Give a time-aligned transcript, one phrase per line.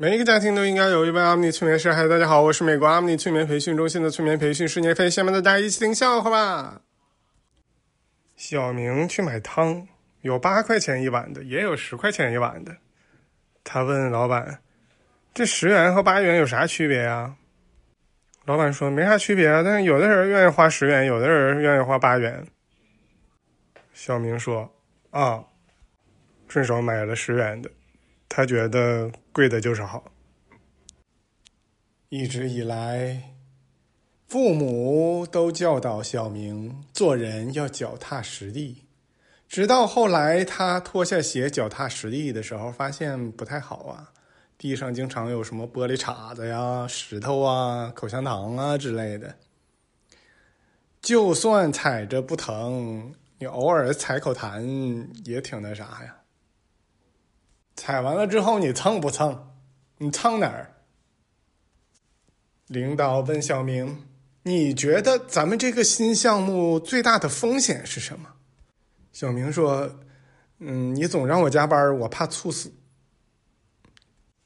[0.00, 1.92] 每一个家庭都应该有一位阿米尼催眠师。
[1.92, 5.10] 嗨，大家好，我是美国阿米尼催眠培训中心的催眠培训师聂飞。
[5.10, 6.82] 下面的大家一起听笑话吧。
[8.36, 9.88] 小明去买汤，
[10.20, 12.76] 有八块钱一碗的，也有十块钱一碗的。
[13.64, 14.60] 他问老板
[15.34, 17.34] ：“这十元和八元有啥区别呀？”
[18.46, 22.46] 老板说：“没啥区别啊，但是有的人愿意花十元，有的人愿意花八元。”
[23.92, 24.72] 小明说
[25.10, 25.42] ：“啊，
[26.46, 27.68] 顺手买了十元的。”
[28.28, 30.04] 他觉得贵的就是好。
[32.10, 33.34] 一直以来，
[34.26, 38.84] 父母都教导小明做人要脚踏实地。
[39.48, 44.12] 直到后来，他脱下鞋脚踏实地的时候，发现不太好啊。
[44.58, 49.36] 地上经常有什么玻璃碴子呀、石头啊、口香糖啊之类的。
[51.00, 56.16] 就算踩着不疼，你偶尔踩口痰也挺那啥呀。
[57.78, 59.52] 踩完了之后，你蹭不蹭？
[59.98, 60.74] 你蹭哪儿？
[62.66, 64.04] 领导问小明
[64.42, 68.28] ：“你觉得咱们这个新项目最大的风险是什么？”
[69.12, 69.88] 小明说
[70.58, 72.72] ：“嗯，你总让我加班，我怕猝死。”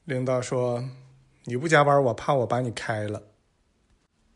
[0.05, 0.83] 领导说
[1.45, 3.21] ：“你不加班，我怕我把你开了。”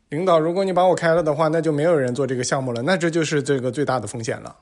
[0.09, 4.57] 领导，如果你把我开了的话，那就没有人做这个项目了，那这就是这个最大的风险了。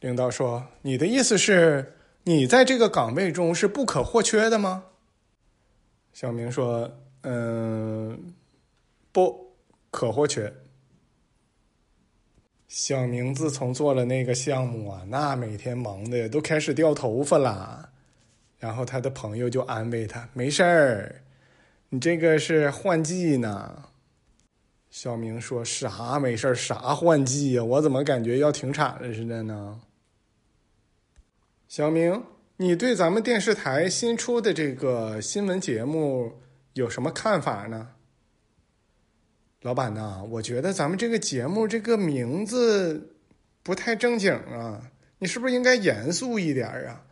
[0.00, 1.92] 领导说：“你的意思是？”
[2.26, 4.84] 你在这个岗位中是不可或缺的吗？
[6.14, 6.90] 小明说
[7.22, 8.34] ：“嗯，
[9.12, 9.54] 不
[9.90, 10.52] 可或缺。”
[12.66, 17.90] 小明自从做了那个项目啊，那每天忙的都开始掉头发了。
[18.58, 21.22] 然后他的朋友就安慰他：“没事儿，
[21.90, 23.90] 你这个是换季呢。”
[24.88, 26.54] 小明说：“啥没事儿？
[26.54, 27.62] 啥换季呀？
[27.62, 29.78] 我怎么感觉要停产了似的呢？”
[31.76, 32.22] 小明，
[32.58, 36.32] 你对咱们电视台新出的这个新闻节目
[36.74, 37.88] 有什么看法呢？
[39.62, 43.16] 老板呐，我觉得咱们这个节目这个名字
[43.64, 44.80] 不太正经啊，
[45.18, 47.02] 你是不是应该严肃一点啊？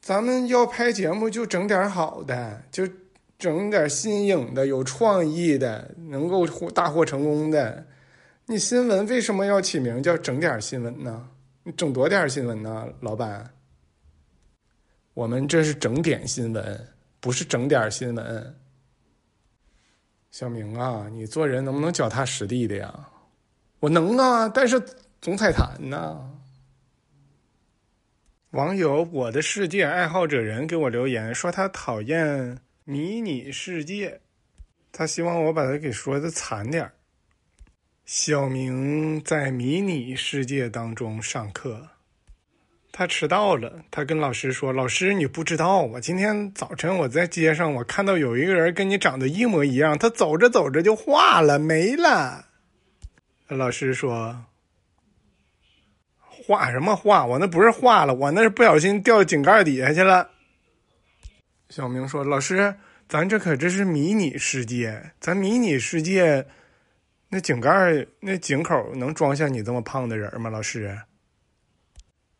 [0.00, 2.88] 咱们要拍节目就整点好的，就
[3.36, 7.84] 整点新颖的、有创意的、能够大获成功的。
[8.46, 11.30] 你新闻为什么要起名叫“整点新闻”呢？
[11.76, 13.48] 整多点新闻呢，老板。
[15.14, 16.88] 我们这是整点新闻，
[17.20, 18.56] 不是整点新闻。
[20.30, 23.08] 小明啊，你做人能不能脚踏实地的呀？
[23.80, 24.80] 我能啊，但是
[25.20, 26.34] 总彩弹呢。
[28.50, 34.20] 网友我的世界爱好者人给我留言说他讨厌迷你世界，
[34.90, 36.92] 他希望我把他给说的惨点儿。
[38.08, 41.88] 小明在迷你世界当中上课，
[42.90, 43.82] 他迟到了。
[43.90, 52.46] 他跟老师说：“老师，你不知道，我今天早晨我在街上，我看到有一个人跟你长得一模一样，他走着走着就化了，没了。”
[53.48, 54.46] 老师说
[56.16, 57.26] ：“化什么化？
[57.26, 60.30] 我那不是化了，我那是不小心掉井盖底下去了。”
[61.68, 62.76] 小明说：“老师，
[63.06, 66.46] 咱这可这是迷你世界，咱迷你世界。”
[67.30, 70.48] 那井盖那井口能装下你这么胖的人吗？
[70.48, 71.02] 老师，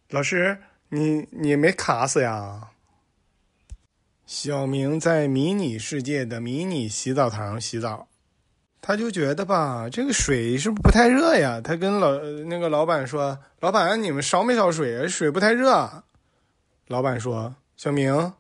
[0.09, 2.71] 老师，你你没卡死呀？
[4.25, 8.09] 小明在迷你世界的迷你洗澡堂洗澡，
[8.81, 11.61] 他就觉得吧，这个水是不是不太热呀？
[11.61, 15.07] 他跟老那个老板说：“老板，你们烧没烧水？
[15.09, 16.05] 水不太热。”
[16.89, 18.33] 老板说：“小明，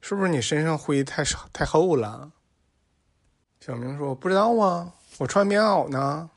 [0.00, 2.30] 是不是你身上灰太太厚了？”
[3.60, 6.30] 小明说：“不知道啊。”我穿棉袄呢，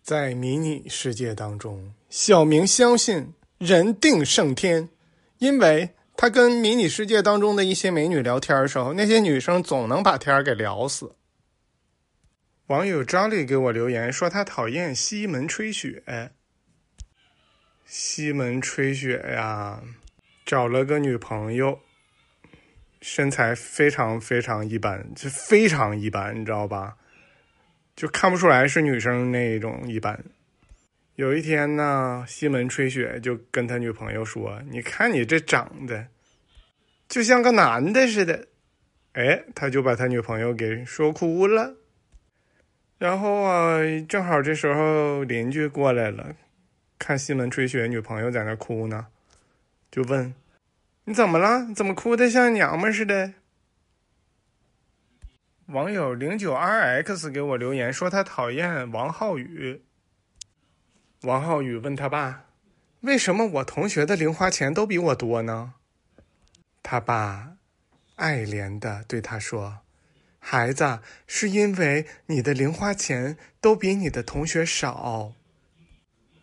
[0.00, 4.88] 在迷你世界当中，小明相信人定胜天，
[5.38, 11.16] 因为他跟迷你世界当中的一些美女聊天的时候，那些女生总能把天给聊死。
[12.68, 16.30] 网友张丽给我留言说，他讨厌西门吹雪。
[17.84, 19.82] 西门吹雪呀，
[20.46, 21.80] 找了个女朋友，
[23.00, 26.96] 身材非常非常一般，就非常一般，你知道吧？
[28.02, 30.20] 就看不出来是女生那种一般。
[31.14, 36.08] 有一天呢，西门吹雪就跟他女朋友说：“你看你这长得，
[37.08, 38.48] 就像个男的似的。”
[39.14, 41.76] 哎，他就把他女朋友给说哭了。
[42.98, 43.78] 然后啊，
[44.08, 46.34] 正好这时候邻居过来了，
[46.98, 49.06] 看西门吹雪女朋友在那哭呢，
[49.92, 50.34] 就问
[51.06, 51.72] ：“你怎么了？
[51.72, 53.32] 怎么哭的像娘们似的？”
[55.72, 59.82] 网友零九 rx 给我留言说他讨厌王浩宇。
[61.22, 62.44] 王浩宇问他爸
[63.00, 65.72] ：“为什么我同学的零花钱都比我多呢？”
[66.82, 67.54] 他爸
[68.16, 69.78] 爱怜的对他说
[70.38, 75.32] ：“孩子，是因为你的零花钱都比你的同学少。”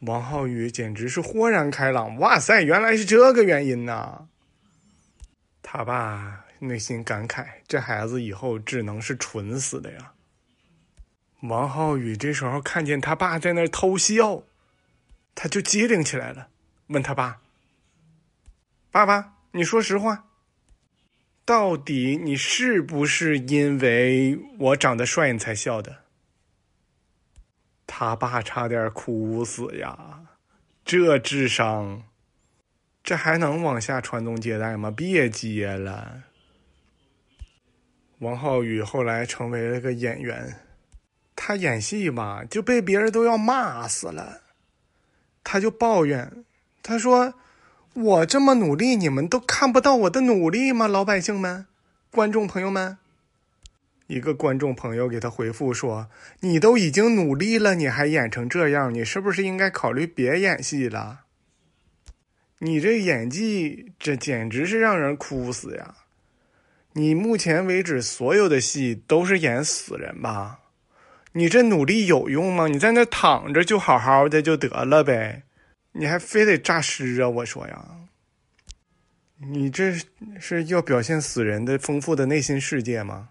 [0.02, 4.26] 王浩宇简直是豁然开朗，哇塞，原来是这个原因呐！
[5.62, 10.13] 他爸内心感慨：这孩子以后只能是蠢死的呀。
[11.41, 14.44] 王浩宇这时候看见他爸在那偷笑，
[15.33, 16.50] 他就机灵起来了，
[16.88, 17.39] 问他爸
[18.91, 20.25] ：“爸爸，你说实话，
[21.45, 26.03] 到底你是不是因为我长得帅你才笑的？”
[27.88, 30.21] 他爸差点哭死呀！
[30.83, 32.03] 这智商。
[33.01, 34.91] 这还能往下传宗接代吗？
[34.91, 36.23] 别接了。
[38.19, 40.57] 王浩宇后来成为了个演员，
[41.36, 44.42] 他演戏吧就被别人都要骂死了，
[45.44, 46.44] 他就抱怨，
[46.83, 47.36] 他说
[47.95, 50.86] ：“我这么努力，你们都看不到我的努力吗？
[50.88, 51.66] 老百姓们，
[52.12, 52.98] 观众朋友们。”
[54.07, 56.10] 一个观众朋友给他回复说
[56.42, 61.21] ：“你都已经努力了，你还演成这样，你是不是应该考虑别演戏了？”
[62.60, 65.95] 你这演技，这简直是让人哭死呀！
[66.94, 70.59] 你目前为止所有的戏都是演死人吧？
[71.33, 72.68] 你这努力有用吗？
[72.68, 75.44] 你在那躺着就好好的就得了呗，
[75.91, 77.30] 你还非得诈尸啊？
[77.30, 77.86] 我说呀，
[79.38, 79.95] 你这
[80.39, 83.30] 是要表现死人的丰富的内心世界吗？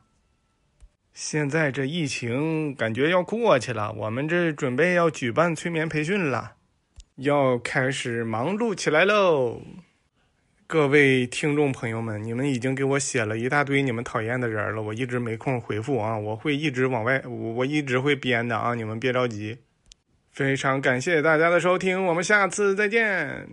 [1.12, 6.54] 现在这疫情感觉要过去了，我们这准备要举办催眠培训了。
[7.16, 9.60] 要开始忙碌起来喽！
[10.70, 19.56] 各位听众朋友们，你们已经给我写了一大堆你们讨厌的人了，我一直没空回复啊，我会一直往外，我我一直会编的啊，你们别着急。
[20.30, 23.48] 非常感谢大家的收听，我们下次再见。